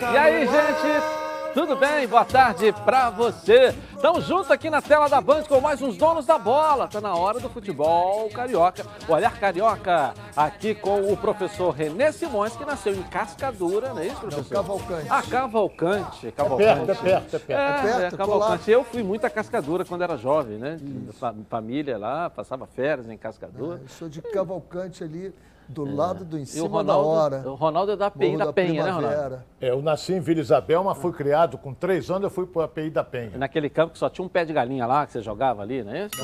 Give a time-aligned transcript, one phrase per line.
[0.00, 1.20] E aí, gente?
[1.52, 2.06] Tudo bem?
[2.06, 3.74] Boa tarde pra você.
[3.94, 6.86] Estamos juntos aqui na tela da Band com mais uns donos da bola.
[6.86, 8.86] Tá na hora do futebol carioca.
[9.08, 14.06] O Olhar Carioca, aqui com o professor Renê Simões, que nasceu em Cascadura, não é
[14.06, 14.54] isso, professor?
[14.54, 15.06] Não, Cavalcante.
[15.10, 16.32] Ah, Cavalcante.
[16.32, 16.62] Cavalcante.
[16.70, 17.50] É perto, é perto, é perto.
[17.50, 18.70] É, É perto, é, Cavalcante.
[18.70, 20.78] Eu fui muito a Cascadura quando era jovem, né?
[21.18, 23.80] Fa- Família lá, passava férias em Cascadura.
[23.82, 25.34] Eu sou de Cavalcante ali,
[25.70, 27.50] do lado do em E o cima Ronaldo, da hora.
[27.50, 29.06] o Ronaldo é da PI Morro da, Penha, né, Ronaldo?
[29.08, 29.46] Primavera.
[29.60, 32.62] É, eu nasci em Vila Isabel, mas fui criado com três anos, eu fui para
[32.62, 33.38] a API da Penha.
[33.38, 35.92] Naquele campo que só tinha um pé de galinha lá, que você jogava ali, não
[35.92, 36.16] é isso?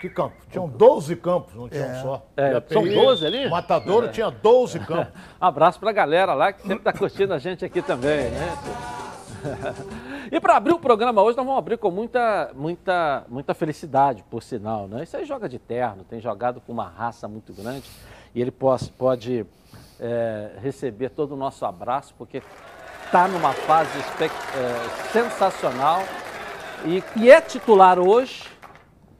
[0.00, 0.34] Que campo?
[0.50, 2.02] Tinham 12 campos, não tinham É.
[2.02, 2.26] só.
[2.36, 3.48] É, a são API, 12 ali?
[3.50, 5.12] Matadouro tinha 12 campos.
[5.40, 8.58] Abraço pra galera lá que sempre tá curtindo a gente aqui também, né?
[10.30, 14.42] E para abrir o programa hoje, nós vamos abrir com muita, muita, muita felicidade, por
[14.42, 15.02] sinal, né?
[15.02, 17.82] Isso aí joga de terno, tem jogado com uma raça muito grande
[18.34, 19.46] e ele pode, pode
[19.98, 22.42] é, receber todo o nosso abraço, porque
[23.04, 26.02] está numa fase é, sensacional
[27.16, 28.44] e, é titular hoje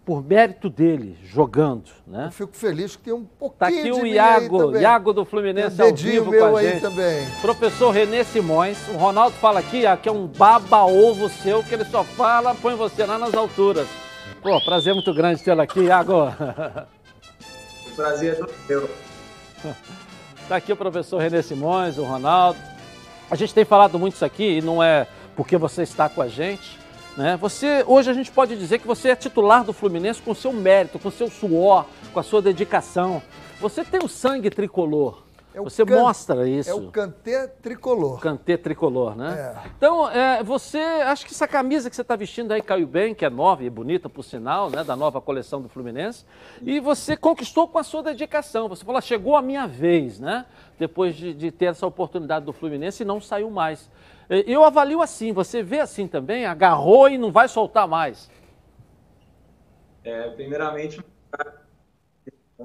[0.04, 2.26] por mérito dele, jogando, né?
[2.26, 4.76] Eu fico feliz que tem um pouquinho Tá aqui de o mim aí Iago.
[4.76, 6.80] Iago do Fluminense um ao vivo meu com a aí gente.
[6.80, 7.26] também.
[7.40, 11.84] Professor Renê Simões, o Ronaldo fala aqui ó, que é um baba-ovo seu, que ele
[11.84, 13.86] só fala, põe você lá nas alturas.
[14.42, 16.32] Pô, prazer muito grande tê-lo aqui, Iago.
[18.00, 18.90] Prazer é todo meu.
[20.48, 22.58] Tá aqui o professor Renê Simões, o Ronaldo.
[23.30, 26.26] A gente tem falado muito isso aqui e não é porque você está com a
[26.26, 26.78] gente.
[27.14, 27.36] Né?
[27.36, 30.98] Você, hoje a gente pode dizer que você é titular do Fluminense com seu mérito,
[30.98, 33.22] com seu suor, com a sua dedicação.
[33.60, 35.22] Você tem o sangue tricolor.
[35.52, 36.70] É o você can- mostra isso.
[36.70, 38.20] É o cantê tricolor.
[38.20, 39.54] Cantê tricolor, né?
[39.64, 39.68] É.
[39.76, 43.24] Então, é, você, acho que essa camisa que você está vestindo aí caiu bem, que
[43.24, 44.84] é nova e bonita, por sinal, né?
[44.84, 46.24] Da nova coleção do Fluminense.
[46.62, 48.68] E você conquistou com a sua dedicação.
[48.68, 50.46] Você falou, "Ah, chegou a minha vez, né?
[50.78, 53.90] Depois de, de ter essa oportunidade do Fluminense e não saiu mais.
[54.28, 58.30] Eu avalio assim, você vê assim também, agarrou e não vai soltar mais.
[60.04, 61.04] É, primeiramente,
[62.58, 62.64] um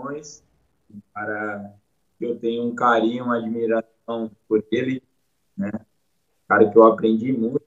[2.20, 5.02] eu tenho um carinho, uma admiração por ele,
[5.58, 5.72] né?
[6.48, 7.62] Cara que eu aprendi muito,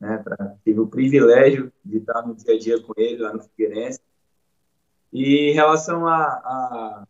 [0.00, 0.18] né?
[0.18, 4.00] Pra, tive o privilégio de estar no dia a dia com ele lá no Figueirense.
[5.12, 7.06] E em relação a, a-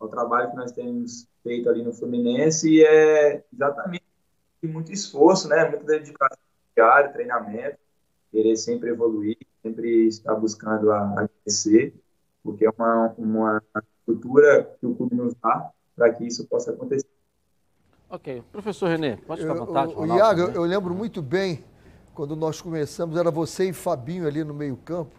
[0.00, 4.04] ao trabalho que nós temos feito ali no Fluminense, é exatamente
[4.64, 5.68] muito esforço, né?
[5.70, 6.38] Muita dedicação
[6.76, 7.78] diária, treinamento,
[8.32, 11.94] querer sempre evoluir, sempre estar buscando a, a crescer,
[12.44, 13.62] porque é uma, uma
[14.00, 17.06] estrutura que o clube nos dá para que isso possa acontecer.
[18.08, 18.42] Ok.
[18.52, 19.94] Professor Renê, pode ficar à Eu- vontade.
[19.94, 20.62] o, Iago, eu, também.
[20.62, 21.64] eu lembro muito bem,
[22.14, 25.12] quando nós começamos, era você e Fabinho ali no meio campo.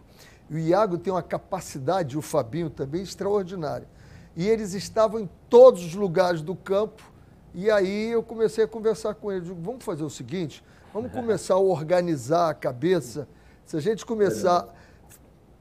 [0.48, 3.86] E o Iago tem uma capacidade, e o Fabinho também, extraordinária.
[4.36, 7.02] E eles estavam em todos os lugares do campo.
[7.54, 9.48] E aí eu comecei a conversar com eles.
[9.48, 10.62] Digo, vamos fazer o seguinte,
[10.92, 13.26] vamos começar a organizar a cabeça.
[13.64, 14.68] Se a gente começar,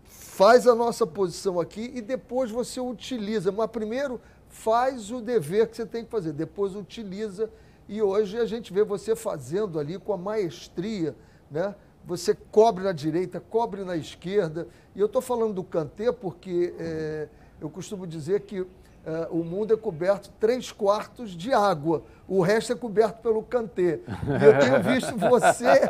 [0.04, 3.52] faz a nossa posição aqui e depois você utiliza.
[3.52, 4.22] Mas primeiro
[4.56, 7.50] faz o dever que você tem que fazer, depois utiliza.
[7.88, 11.14] E hoje a gente vê você fazendo ali com a maestria,
[11.52, 11.76] né?
[12.06, 14.68] Você cobre na direita, cobre na esquerda.
[14.96, 17.28] E eu estou falando do Kanté porque é,
[17.60, 18.66] eu costumo dizer que
[19.06, 22.04] é, o mundo é coberto três quartos de água.
[22.28, 24.00] O resto é coberto pelo Kanté.
[24.42, 25.82] E eu tenho visto você,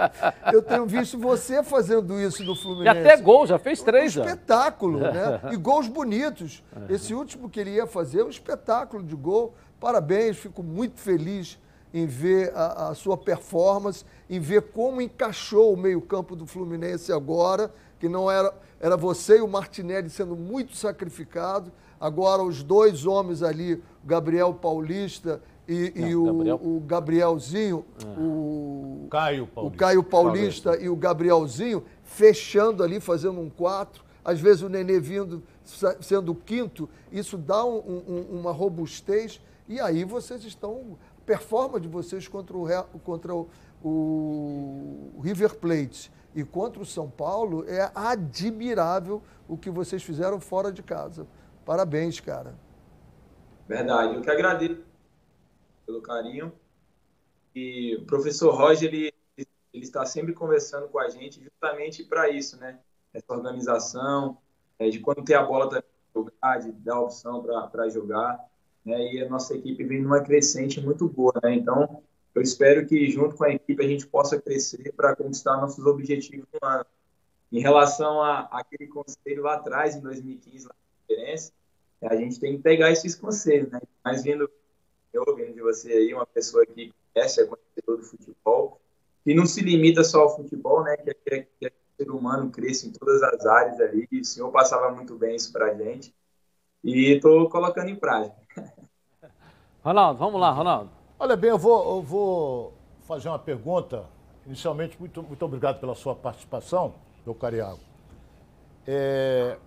[0.52, 3.00] eu tenho visto você fazendo isso no E Fluminense.
[3.00, 4.12] até gol, já fez três.
[4.18, 4.26] Um já.
[4.26, 5.40] espetáculo, né?
[5.54, 6.62] E gols bonitos.
[6.90, 9.54] Esse último que ele ia fazer, um espetáculo de gol.
[9.80, 11.58] Parabéns, fico muito feliz
[11.94, 17.72] em ver a, a sua performance, em ver como encaixou o meio-campo do Fluminense agora,
[17.98, 21.72] que não era, era você e o Martinelli sendo muito sacrificado.
[22.00, 26.60] Agora os dois homens ali, o Gabriel Paulista e, e Não, o, Gabriel.
[26.64, 27.86] o Gabrielzinho,
[28.18, 29.78] o, Caio o Paulista.
[29.78, 34.04] Caio Paulista e o Gabrielzinho fechando ali, fazendo um quatro.
[34.24, 35.44] Às vezes o Nenê vindo,
[36.02, 36.90] sendo o quinto.
[37.12, 37.78] Isso dá um-
[38.08, 39.40] um- uma robustez.
[39.68, 40.98] E aí vocês estão.
[41.26, 42.68] Performance de vocês contra o,
[43.04, 43.48] contra o,
[43.84, 50.72] o River Plate e contra o São Paulo é admirável o que vocês fizeram fora
[50.72, 51.26] de casa.
[51.66, 52.56] Parabéns, cara.
[53.68, 54.16] Verdade.
[54.16, 54.84] Eu que agradeço
[55.86, 56.54] pelo carinho.
[57.56, 62.58] E o professor Roger, ele, ele está sempre conversando com a gente justamente para isso,
[62.58, 62.80] né?
[63.14, 64.38] Essa organização,
[64.78, 67.42] é, de quando ter a bola também jogar, de dar opção
[67.72, 68.40] para jogar.
[68.86, 69.14] Né?
[69.14, 71.56] E a nossa equipe vem numa crescente muito boa, né?
[71.56, 72.04] Então,
[72.36, 76.46] eu espero que junto com a equipe a gente possa crescer para conquistar nossos objetivos
[76.54, 76.86] no ano.
[77.52, 80.76] Em relação a aquele conselho lá atrás, em 2015, lá
[81.08, 81.52] Figueirense,
[82.02, 83.80] a gente tem que pegar esses conselhos, né?
[84.04, 84.50] Mas vindo,
[85.14, 88.82] eu ouvindo de você aí, uma pessoa que conhece, é conhecedor do futebol,
[89.26, 90.96] e não se limita só ao futebol, né?
[90.98, 94.08] Que, que, que o ser humano cresce em todas as áreas ali.
[94.12, 96.14] O senhor passava muito bem isso para gente.
[96.84, 98.36] E estou colocando em prática.
[99.84, 100.92] Ronaldo, vamos lá, Ronaldo.
[101.18, 102.74] Olha bem, eu vou, eu vou
[103.08, 104.06] fazer uma pergunta.
[104.46, 106.94] Inicialmente, muito, muito obrigado pela sua participação,
[107.26, 107.80] meu Cariago.
[108.86, 109.58] É,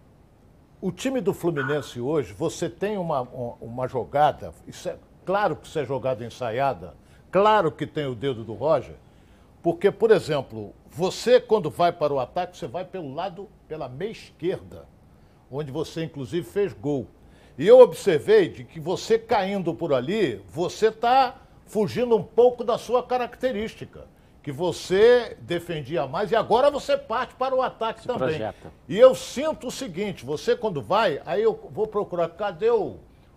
[0.81, 3.23] o time do Fluminense hoje, você tem uma,
[3.61, 4.53] uma jogada,
[4.87, 6.95] é, claro que isso é jogada ensaiada,
[7.33, 8.95] claro que tem o dedo do Roger,
[9.63, 14.13] porque, por exemplo, você quando vai para o ataque, você vai pelo lado, pela meia
[14.13, 14.87] esquerda,
[15.51, 17.07] onde você inclusive fez gol.
[17.59, 22.79] E eu observei de que você caindo por ali, você está fugindo um pouco da
[22.79, 24.07] sua característica
[24.49, 28.29] que você defendia mais e agora você parte para o ataque Se também.
[28.29, 28.73] Projeta.
[28.89, 32.97] E eu sinto o seguinte, você quando vai, aí eu vou procurar, cadê o,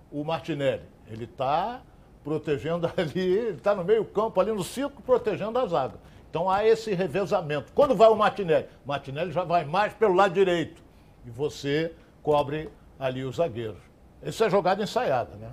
[0.10, 0.84] o Martinelli?
[1.10, 1.82] Ele está
[2.24, 5.96] protegendo ali, ele está no meio campo, ali no círculo, protegendo a zaga.
[6.30, 7.74] Então há esse revezamento.
[7.74, 8.68] Quando vai o Martinelli?
[8.86, 10.82] O Martinelli já vai mais pelo lado direito.
[11.26, 11.94] E você
[12.24, 13.82] cobre ali os zagueiros.
[14.24, 15.52] Isso é jogada ensaiada, né?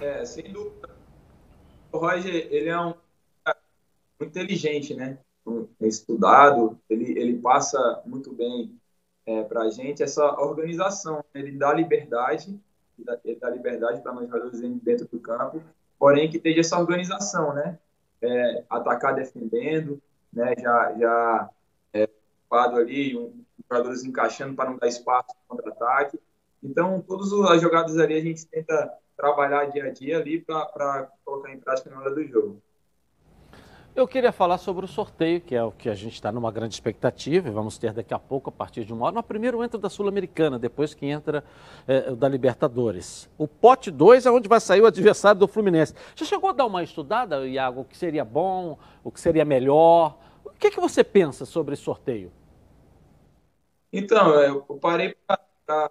[0.00, 0.90] É, sem dúvida.
[1.90, 2.94] O Roger, ele é um
[4.18, 5.18] muito inteligente, né?
[5.80, 8.78] Estudado, ele, ele passa muito bem
[9.26, 11.16] é, para a gente essa organização.
[11.16, 11.42] Né?
[11.42, 12.58] Ele dá liberdade,
[13.24, 15.62] ele dá liberdade para nós jogadores dentro do campo,
[15.98, 17.78] porém que esteja essa organização, né?
[18.22, 20.00] É, atacar defendendo,
[20.32, 20.54] né?
[20.58, 21.50] Já, já
[21.92, 22.08] é,
[22.50, 26.18] ali, um, jogadores encaixando para não dar espaço para contra-ataque.
[26.62, 31.52] Então, todas as jogadas ali a gente tenta trabalhar dia a dia ali para colocar
[31.52, 32.62] em prática na hora do jogo.
[33.94, 36.74] Eu queria falar sobre o sorteio, que é o que a gente está numa grande
[36.74, 39.14] expectativa, vamos ter daqui a pouco, a partir de uma hora.
[39.14, 41.44] Mas primeiro entra da Sul-Americana, depois que entra
[41.86, 43.30] é, da Libertadores.
[43.38, 45.94] O pote 2 é onde vai sair o adversário do Fluminense.
[46.16, 50.18] Já chegou a dar uma estudada, Iago, o que seria bom, o que seria melhor?
[50.44, 52.32] O que, é que você pensa sobre sorteio?
[53.92, 55.88] Então, eu parei para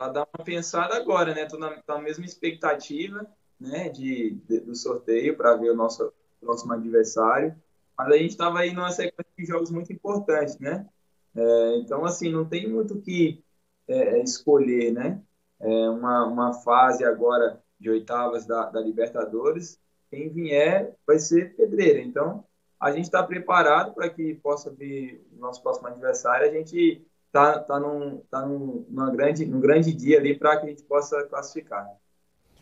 [0.00, 1.44] dar uma pensada agora, né?
[1.44, 3.24] Estou na, na mesma expectativa
[3.60, 6.12] né, de, de do sorteio para ver o nosso
[6.46, 7.54] próximo adversário.
[7.98, 10.86] Mas a gente estava aí numa sequência de jogos muito importantes, né?
[11.34, 13.44] É, então, assim, não tem muito o que
[13.88, 15.20] é, escolher, né?
[15.60, 19.78] É uma, uma fase agora de oitavas da, da Libertadores,
[20.10, 22.00] quem vier vai ser pedreira.
[22.00, 22.44] Então,
[22.80, 26.48] a gente está preparado para que possa vir o nosso próximo adversário.
[26.48, 30.68] A gente está tá num, tá num, grande, num grande dia ali para que a
[30.68, 31.88] gente possa classificar.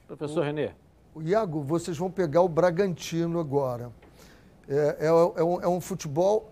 [0.07, 0.73] Professor Renê.
[1.21, 3.93] Iago, vocês vão pegar o Bragantino agora.
[4.69, 6.51] É, é, é, um, é um futebol,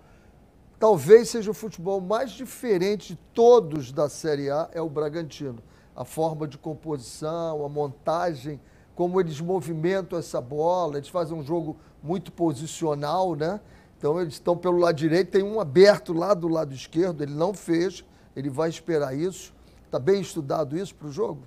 [0.78, 5.58] talvez seja o futebol mais diferente de todos da Série A, é o Bragantino.
[5.96, 8.60] A forma de composição, a montagem,
[8.94, 13.60] como eles movimentam essa bola, eles fazem um jogo muito posicional, né?
[13.98, 17.54] Então eles estão pelo lado direito, tem um aberto lá do lado esquerdo, ele não
[17.54, 18.04] fez,
[18.34, 19.54] ele vai esperar isso.
[19.86, 21.42] Está bem estudado isso para o jogo?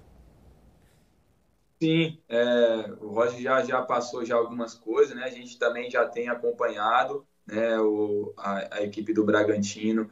[1.85, 5.23] Sim, é, o Roger já, já passou já algumas coisas, né?
[5.25, 10.09] A gente também já tem acompanhado né, o, a, a equipe do Bragantino,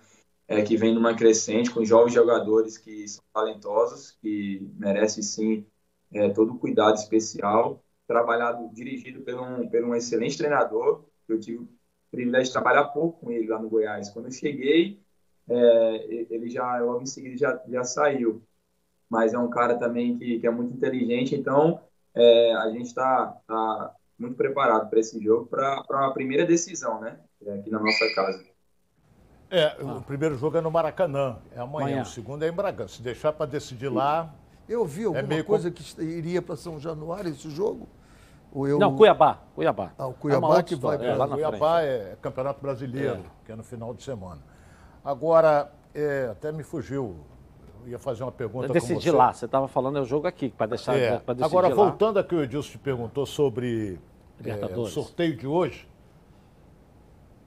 [0.48, 5.66] é, que vem numa crescente com jovens jogadores que são talentosos, que merecem sim
[6.14, 11.60] é, todo o cuidado especial, trabalhado, dirigido por um, por um excelente treinador, eu tive
[11.64, 11.70] o
[12.12, 14.10] privilégio de trabalhar pouco com ele lá no Goiás.
[14.10, 15.02] Quando eu cheguei,
[15.50, 18.44] é, ele já, logo em seguida, já, já saiu
[19.10, 21.80] mas é um cara também que, que é muito inteligente, então
[22.16, 27.18] é, a gente está tá muito preparado para esse jogo, para a primeira decisão, né?
[27.46, 28.44] É aqui na nossa casa.
[29.50, 32.02] É, o primeiro jogo é no Maracanã, é amanhã, amanhã.
[32.02, 32.96] o segundo é em Bragança.
[32.96, 34.34] Se deixar para decidir lá.
[34.68, 35.76] Eu vi é alguma é coisa com...
[35.76, 37.88] que iria para São Januário esse jogo?
[38.56, 38.80] Eu...
[38.80, 39.40] Não, Cuiabá.
[39.54, 39.92] Cuiabá.
[39.98, 41.90] Ah, o Cuiabá é que vai para é, lá na Cuiabá frente.
[41.90, 43.46] é Campeonato Brasileiro, é.
[43.46, 44.42] que é no final de semana.
[45.04, 47.18] Agora, é, até me fugiu
[47.88, 50.68] ia fazer uma pergunta Eu decidi lá, você estava falando é o jogo aqui, para
[50.68, 51.18] deixar é.
[51.18, 51.76] decidir Agora, lá.
[51.76, 54.00] voltando a que o Edilson te perguntou sobre
[54.44, 55.88] é, o sorteio de hoje,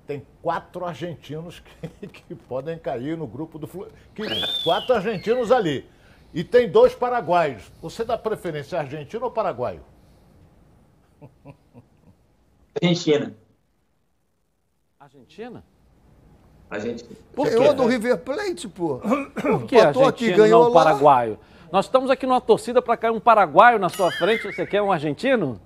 [0.07, 4.62] tem quatro argentinos que, que podem cair no grupo do Fluminense.
[4.62, 5.88] Quatro argentinos ali.
[6.33, 7.71] E tem dois paraguaios.
[7.81, 9.83] Você dá preferência argentino ou paraguaio?
[12.83, 13.35] Argentina.
[14.99, 15.64] Argentina?
[16.68, 17.04] A gente.
[17.35, 17.73] Por quê?
[17.73, 18.99] do River Plate, pô.
[18.99, 20.85] Por que a gente ganhou não lá?
[20.85, 21.38] paraguaio?
[21.70, 24.92] Nós estamos aqui numa torcida para cair um paraguaio na sua frente, você quer um
[24.92, 25.61] argentino?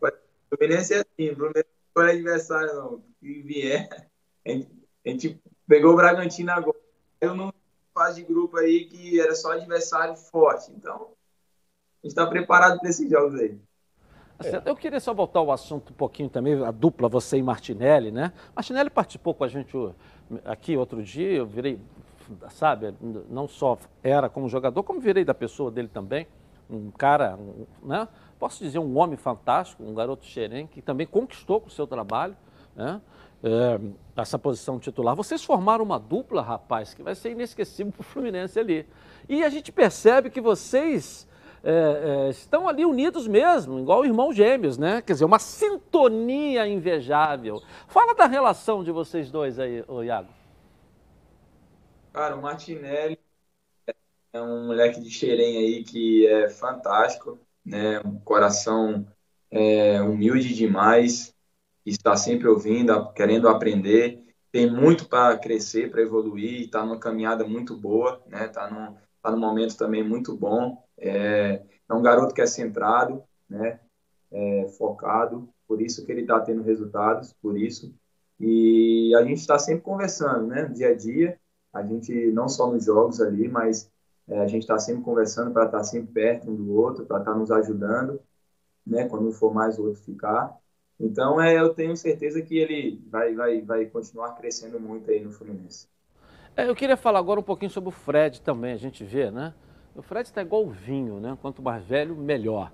[0.00, 3.02] O Fluminense é assim, o Fluminense não é adversário não.
[3.20, 3.88] Se vier,
[4.46, 4.70] a gente,
[5.04, 6.78] a gente pegou o Bragantino agora.
[7.20, 7.52] Eu não
[7.92, 10.70] fase de grupo aí que era só adversário forte.
[10.70, 13.58] Então, a gente está preparado para esses jogos aí.
[14.44, 14.62] É.
[14.64, 18.32] Eu queria só voltar ao assunto um pouquinho também, a dupla, você e Martinelli, né?
[18.54, 19.76] Martinelli participou com a gente
[20.44, 21.80] aqui outro dia, eu virei,
[22.50, 22.94] sabe,
[23.28, 26.26] não só era como jogador, como virei da pessoa dele também.
[26.70, 28.06] Um cara, um, né?
[28.38, 32.36] Posso dizer, um homem fantástico, um garoto xerém, que também conquistou com o seu trabalho,
[32.76, 33.00] né?
[33.42, 33.80] É,
[34.16, 35.14] essa posição titular.
[35.14, 38.86] Vocês formaram uma dupla, rapaz, que vai ser inesquecível para o Fluminense ali.
[39.28, 41.27] E a gente percebe que vocês
[41.68, 45.02] é, é, estão ali unidos mesmo, igual irmãos gêmeos, né?
[45.02, 47.62] Quer dizer, uma sintonia invejável.
[47.86, 50.30] Fala da relação de vocês dois aí, ô Iago.
[52.10, 53.18] Cara, o Martinelli
[54.32, 58.00] é um moleque de Xerém aí que é fantástico, né?
[58.02, 59.06] Um coração
[59.50, 61.34] é, humilde demais,
[61.84, 67.76] está sempre ouvindo, querendo aprender, tem muito para crescer, para evoluir, está numa caminhada muito
[67.76, 68.46] boa, né?
[68.46, 70.87] Está num, tá num momento também muito bom.
[70.98, 73.80] É, é um garoto que é centrado, né?
[74.30, 77.94] É, focado, por isso que ele está tendo resultados, por isso.
[78.38, 80.66] E a gente está sempre conversando, né?
[80.66, 81.38] Dia a dia,
[81.72, 83.90] a gente não só nos jogos ali, mas
[84.28, 87.18] é, a gente está sempre conversando para estar tá sempre perto um do outro, para
[87.18, 88.20] estar tá nos ajudando,
[88.86, 89.08] né?
[89.08, 90.56] Quando for mais o outro ficar.
[91.00, 95.30] Então, é, eu tenho certeza que ele vai, vai, vai continuar crescendo muito aí no
[95.30, 95.86] Fluminense.
[96.56, 99.54] É, eu queria falar agora um pouquinho sobre o Fred também, a gente vê, né?
[99.98, 101.36] O Fred está igual o vinho, né?
[101.42, 102.70] Quanto mais velho, melhor.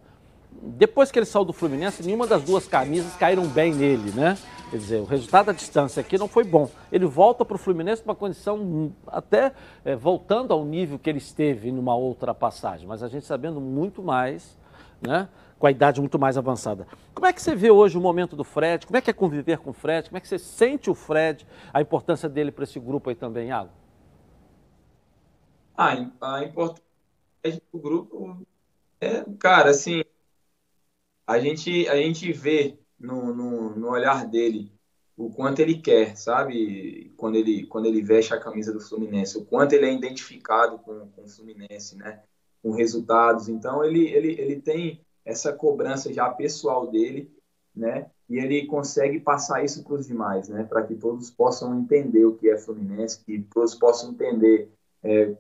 [0.53, 4.37] Depois que ele saiu do Fluminense, nenhuma das duas camisas caíram bem nele, né?
[4.71, 6.69] Quer dizer, o resultado da distância aqui não foi bom.
[6.93, 9.55] Ele volta para o Fluminense uma condição até
[9.87, 14.03] é, voltando ao nível que ele esteve numa outra passagem, mas a gente sabendo muito
[14.03, 14.59] mais,
[15.01, 15.27] né?
[15.59, 16.87] Com a idade muito mais avançada.
[17.15, 18.87] Como é que você vê hoje o momento do Fred?
[18.87, 20.11] Como é que é conviver com o Fred?
[20.11, 23.49] Como é que você sente o Fred, a importância dele para esse grupo aí também,
[23.49, 23.71] Iago?
[25.75, 26.94] Ah, a importância
[27.51, 28.47] do grupo
[29.01, 30.03] é, cara, assim,
[31.27, 34.73] a gente, a gente vê no, no, no, olhar dele
[35.17, 37.13] o quanto ele quer, sabe?
[37.17, 41.07] Quando ele, quando ele veste a camisa do Fluminense, o quanto ele é identificado com,
[41.09, 42.23] com o Fluminense, né?
[42.63, 43.49] Com resultados.
[43.49, 47.31] Então, ele, ele, ele tem essa cobrança já pessoal dele,
[47.75, 48.11] né?
[48.29, 50.65] E ele consegue passar isso para os demais, né?
[50.65, 54.71] Para que todos possam entender o que é Fluminense, que todos possam entender
[55.03, 55.37] é,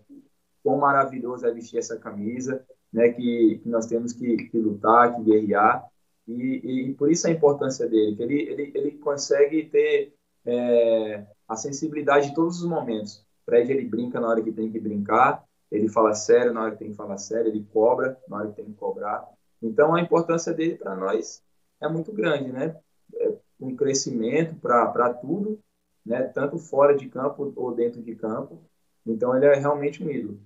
[0.64, 5.22] quão maravilhoso é vestir essa camisa, né, que, que nós temos que, que, lutar, que
[5.22, 5.84] guerrear,
[6.26, 10.14] e, e, por isso a importância dele, que ele, ele, ele consegue ter
[10.46, 13.18] é, a sensibilidade de todos os momentos.
[13.18, 16.72] O Fred, ele brinca na hora que tem que brincar, ele fala sério na hora
[16.72, 19.28] que tem que falar sério, ele cobra na hora que tem que cobrar.
[19.60, 21.42] Então, a importância dele para nós
[21.80, 22.76] é muito grande, né?
[23.16, 25.58] É um crescimento para tudo,
[26.06, 26.22] né?
[26.22, 28.62] Tanto fora de campo ou dentro de campo.
[29.04, 30.38] Então, ele é realmente um ídolo.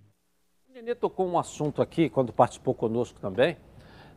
[0.78, 3.56] Nenê tocou um assunto aqui, quando participou conosco também,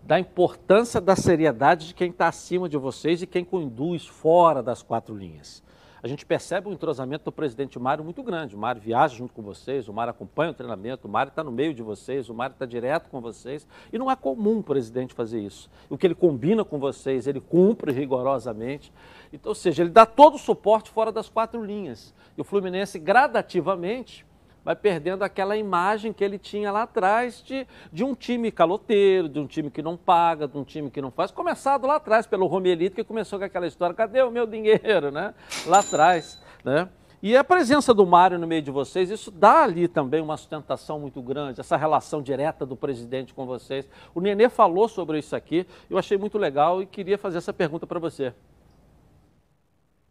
[0.04, 4.84] da importância da seriedade de quem está acima de vocês e quem conduz fora das
[4.84, 5.64] quatro linhas.
[6.04, 8.56] A gente percebe um entrosamento do presidente Mário muito grande.
[8.56, 11.52] O Mário viaja junto com vocês, o Mário acompanha o treinamento, o Mário está no
[11.52, 13.68] meio de vocês, o Mário está direto com vocês.
[13.92, 15.68] E não é comum o presidente fazer isso.
[15.90, 18.94] O que ele combina com vocês, ele cumpre rigorosamente.
[19.34, 22.14] Então, ou seja, ele dá todo o suporte fora das quatro linhas.
[22.38, 24.30] E o Fluminense, gradativamente,
[24.64, 29.40] vai perdendo aquela imagem que ele tinha lá atrás de, de um time caloteiro, de
[29.40, 31.32] um time que não paga, de um time que não faz.
[31.32, 35.34] Começado lá atrás pelo Romelito, que começou com aquela história, cadê o meu dinheiro, né?
[35.66, 36.88] Lá atrás, né?
[37.24, 41.00] E a presença do Mário no meio de vocês, isso dá ali também uma sustentação
[41.00, 43.88] muito grande, essa relação direta do presidente com vocês.
[44.16, 47.86] O Nenê falou sobre isso aqui, eu achei muito legal e queria fazer essa pergunta
[47.86, 48.34] para você.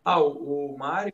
[0.05, 1.13] Ah, o, o Mário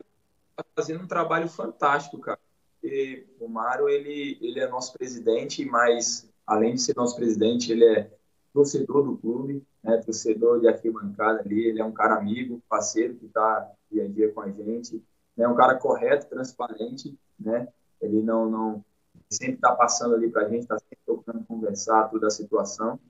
[0.51, 2.39] está fazendo um trabalho fantástico, cara
[2.87, 7.85] porque o Mário ele, ele é nosso presidente, mas além de ser nosso presidente, ele
[7.85, 8.11] é
[8.53, 13.27] torcedor do clube, né, torcedor de arquibancada ali, ele é um cara amigo, parceiro que
[13.27, 15.03] está dia a dia com a gente,
[15.37, 17.67] é né, um cara correto, transparente, né,
[18.01, 18.85] ele não, não
[19.29, 23.01] sempre está passando ali para a gente, está sempre tocando conversar toda a situação.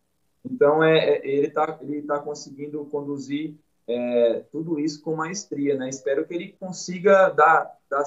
[0.42, 3.54] Então, é, é ele está ele tá conseguindo conduzir
[3.86, 5.88] é, tudo isso com maestria, né?
[5.88, 8.04] Espero que ele consiga dar, dar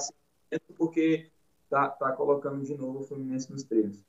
[0.76, 1.30] porque
[1.70, 4.04] está tá colocando de novo o Fluminense nos trilhos.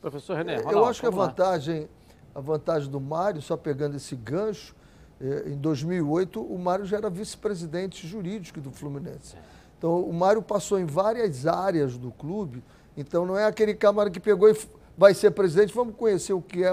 [0.00, 1.88] Professor René, Ronaldo, Eu acho que a vantagem,
[2.34, 4.74] a vantagem do Mário, só pegando esse gancho,
[5.20, 9.36] é, em 2008 o Mário já era vice-presidente jurídico do Fluminense.
[9.76, 12.64] Então o Mário passou em várias áreas do clube,
[12.96, 14.56] então não é aquele camarada que pegou e
[14.96, 16.72] vai ser presidente, vamos conhecer o que é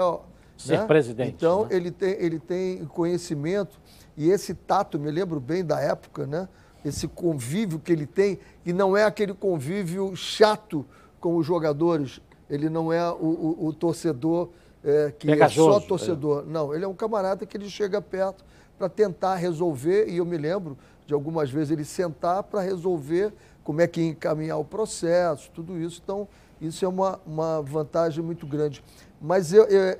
[0.56, 0.86] ser né?
[0.86, 1.34] presidente.
[1.34, 1.68] Então né?
[1.72, 3.78] ele, tem, ele tem conhecimento
[4.16, 6.48] e esse tato, me lembro bem da época, né?
[6.84, 10.84] Esse convívio que ele tem, e não é aquele convívio chato
[11.20, 12.20] com os jogadores,
[12.50, 14.48] ele não é o, o, o torcedor
[14.84, 16.44] é, que Pegajoso, é só torcedor.
[16.46, 18.44] Não, ele é um camarada que ele chega perto
[18.76, 23.80] para tentar resolver, e eu me lembro de algumas vezes ele sentar para resolver como
[23.80, 26.00] é que ia encaminhar o processo, tudo isso.
[26.02, 26.26] Então,
[26.60, 28.82] isso é uma, uma vantagem muito grande.
[29.20, 29.98] Mas eu, eu,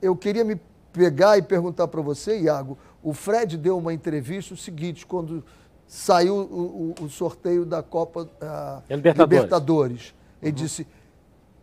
[0.00, 0.60] eu queria me
[0.92, 5.44] pegar e perguntar para você, Iago, o Fred deu uma entrevista o seguinte, quando
[5.90, 9.40] saiu o, o, o sorteio da Copa uh, Libertadores.
[9.42, 10.14] Libertadores.
[10.40, 10.56] Ele uhum.
[10.56, 10.86] disse,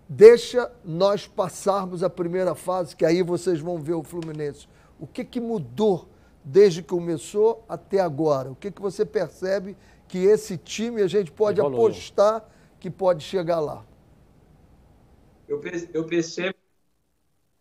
[0.08, 4.68] deixa nós passarmos a primeira fase, que aí vocês vão ver o Fluminense.
[5.00, 6.10] O que, que mudou
[6.44, 8.52] desde que começou até agora?
[8.52, 9.78] O que, que você percebe
[10.10, 11.86] que esse time a gente pode Evoluiu.
[11.86, 12.44] apostar
[12.82, 13.86] que pode chegar lá?
[15.48, 15.62] Eu,
[15.94, 16.58] eu percebo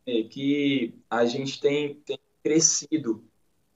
[0.05, 3.23] é, que a gente tem, tem crescido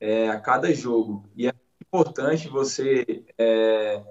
[0.01, 1.55] é, a cada jogo e é
[1.93, 4.03] importante você é,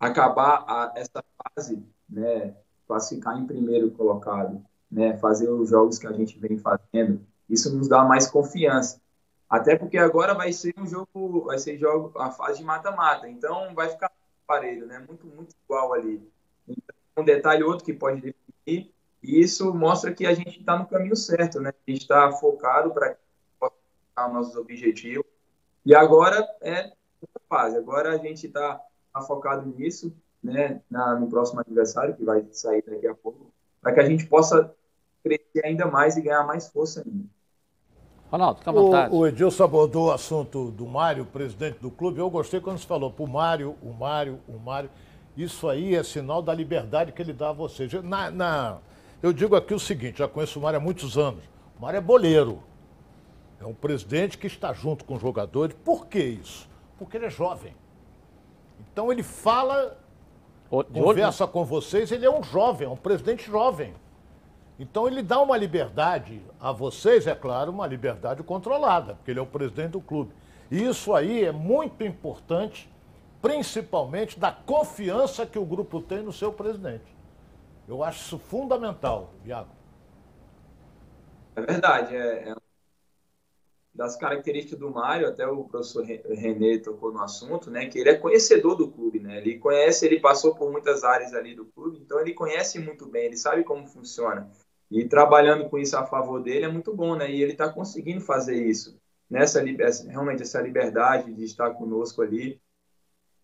[0.00, 2.56] acabar a, essa fase, né,
[2.88, 7.24] classificar em primeiro colocado, né, fazer os jogos que a gente vem fazendo.
[7.48, 9.00] Isso nos dá mais confiança.
[9.48, 13.74] Até porque agora vai ser um jogo, vai ser jogo a fase de mata-mata, então
[13.74, 14.10] vai ficar
[14.46, 15.04] parelho, né?
[15.06, 16.26] Muito muito igual ali.
[16.66, 18.90] Então, um detalhe outro que pode definir,
[19.22, 21.68] e isso mostra que a gente está no caminho certo, né?
[21.68, 23.16] A gente está focado para
[23.60, 25.31] os nossos objetivos.
[25.84, 27.76] E agora é outra fase.
[27.76, 28.80] Agora a gente está
[29.12, 30.80] tá focado nisso, né?
[30.90, 34.74] Na, no próximo aniversário que vai sair daqui a pouco, para que a gente possa
[35.22, 37.24] crescer ainda mais e ganhar mais força ainda.
[38.30, 39.14] Ronaldo, fica à vontade.
[39.14, 42.18] O, o Edilson abordou o assunto do Mário, presidente do clube.
[42.18, 44.88] Eu gostei quando você falou para o Mário, o Mário, o Mário.
[45.36, 47.92] Isso aí é sinal da liberdade que ele dá a vocês.
[48.02, 48.78] Na, na,
[49.22, 51.44] eu digo aqui o seguinte, já conheço o Mário há muitos anos.
[51.78, 52.62] O Mário é boleiro.
[53.62, 55.76] É um presidente que está junto com os jogadores.
[55.84, 56.68] Por que isso?
[56.98, 57.74] Porque ele é jovem.
[58.80, 59.96] Então ele fala,
[60.68, 63.94] conversa com vocês, ele é um jovem, é um presidente jovem.
[64.80, 69.42] Então ele dá uma liberdade a vocês, é claro, uma liberdade controlada, porque ele é
[69.42, 70.32] o presidente do clube.
[70.68, 72.90] E isso aí é muito importante,
[73.40, 77.14] principalmente da confiança que o grupo tem no seu presidente.
[77.86, 79.70] Eu acho isso fundamental, Iago.
[81.54, 82.54] É verdade, é, é
[83.94, 88.14] das características do Mário, até o professor René tocou no assunto, né, que ele é
[88.14, 92.18] conhecedor do clube, né, ele conhece, ele passou por muitas áreas ali do clube, então
[92.18, 94.50] ele conhece muito bem, ele sabe como funciona.
[94.92, 97.30] E trabalhando com isso a favor dele é muito bom, né?
[97.30, 99.00] E ele está conseguindo fazer isso.
[99.28, 99.64] Nessa
[100.06, 102.60] realmente essa liberdade de estar conosco ali.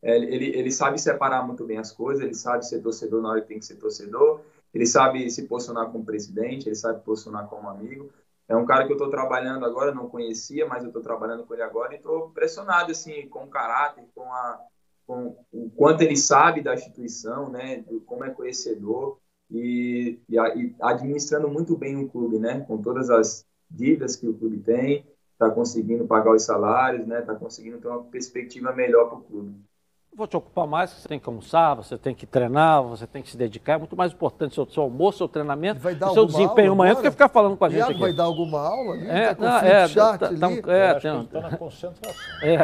[0.02, 3.40] É, ele, ele sabe separar muito bem as coisas, ele sabe ser torcedor na hora
[3.40, 4.42] que tem que ser torcedor,
[4.74, 8.12] ele sabe se posicionar como presidente, ele sabe posicionar como amigo.
[8.48, 11.52] É um cara que eu estou trabalhando agora, não conhecia, mas eu estou trabalhando com
[11.52, 14.58] ele agora e estou impressionado assim com o caráter, com, a,
[15.06, 17.84] com o quanto ele sabe da instituição, né?
[18.06, 19.18] Como é conhecedor
[19.50, 22.60] e, e, e administrando muito bem o clube, né?
[22.60, 27.20] Com todas as dívidas que o clube tem, está conseguindo pagar os salários, né?
[27.20, 29.67] Está conseguindo ter uma perspectiva melhor para o clube.
[30.14, 33.30] Vou te ocupar mais, você tem que almoçar, você tem que treinar, você tem que
[33.30, 33.74] se dedicar.
[33.74, 37.10] É muito mais importante seu, seu almoço, seu treinamento, o seu desempenho amanhã do que
[37.10, 38.00] ficar falando com a gente aqui.
[38.00, 39.08] vai dar alguma aula ali?
[39.08, 40.26] É, tá não, é, tá, tá,
[40.72, 42.24] é, tem, tá na concentração.
[42.42, 42.56] É,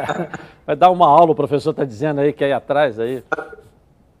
[0.65, 3.23] vai dar uma aula, o professor está dizendo aí que é aí atrás aí.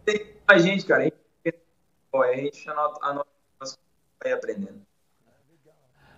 [0.05, 3.27] Tem a gente, cara, a gente anota, anota
[4.23, 4.81] vai aprendendo.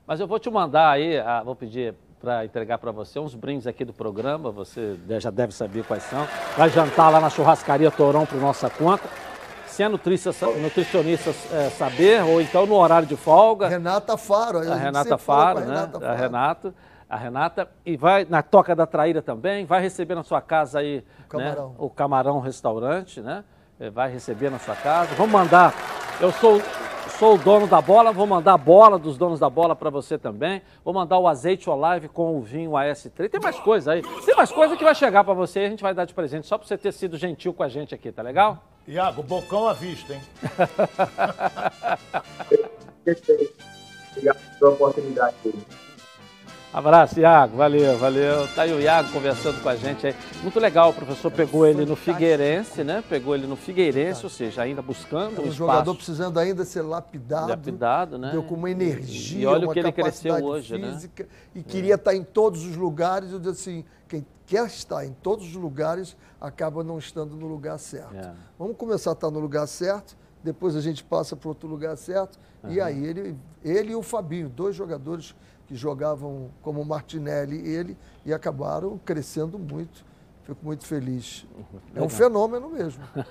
[0.05, 3.67] Mas eu vou te mandar aí, ah, vou pedir para entregar para você uns brindes
[3.67, 6.27] aqui do programa, você já deve saber quais são.
[6.57, 9.07] Vai jantar lá na churrascaria Torão por nossa conta.
[9.67, 13.67] Se é nutricionista, nutricionista é, saber, ou então no horário de folga.
[13.67, 14.57] Renata Faro.
[14.57, 15.65] A, a Renata Faro, né?
[15.65, 16.11] Renata Faro.
[16.11, 16.73] A Renata,
[17.07, 17.69] a Renata.
[17.85, 21.43] E vai na Toca da Traíra também, vai receber na sua casa aí o né,
[21.43, 23.43] Camarão, né, o Camarão Restaurante, né?
[23.79, 25.13] É, vai receber na sua casa.
[25.15, 25.71] Vamos mandar,
[26.19, 26.59] eu sou,
[27.17, 30.19] sou o dono da bola, vou mandar a bola dos donos da bola para você
[30.19, 30.61] também.
[30.83, 33.29] Vou mandar o azeite Olive com o vinho AS3.
[33.29, 34.03] Tem mais coisa aí.
[34.25, 36.45] Tem mais coisa que vai chegar para você e a gente vai dar de presente
[36.45, 38.63] só para você ter sido gentil com a gente aqui, tá legal?
[38.87, 40.21] Iago, bocão à vista, hein?
[44.11, 45.35] Obrigado pela oportunidade.
[46.73, 47.55] Abraço, Iago.
[47.55, 48.47] Valeu, valeu.
[48.53, 50.15] Tá aí o Iago conversando com a gente aí.
[50.43, 53.03] Muito legal, o professor pegou ele no Figueirense, né?
[53.09, 57.47] Pegou ele no Figueirense, ou seja, ainda buscando um, um jogador precisando ainda ser lapidado.
[57.47, 58.31] Lapidado, né?
[58.31, 60.91] Deu com uma energia, e olha o que ele cresceu hoje, né?
[60.91, 61.29] física, né?
[61.55, 61.95] E queria é.
[61.95, 63.31] estar em todos os lugares.
[63.31, 67.79] Eu disse assim, quem quer estar em todos os lugares acaba não estando no lugar
[67.79, 68.15] certo.
[68.15, 68.33] É.
[68.59, 72.37] Vamos começar a estar no lugar certo, depois a gente passa para outro lugar certo.
[72.63, 72.71] Uhum.
[72.71, 75.33] E aí ele, ele e o Fabinho, dois jogadores
[75.67, 80.05] que jogavam como Martinelli e ele e acabaram crescendo muito.
[80.43, 81.45] Fico muito feliz.
[81.93, 83.03] É um fenômeno mesmo.